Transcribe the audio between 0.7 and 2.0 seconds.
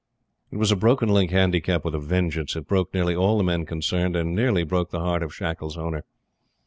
a broken link Handicap with a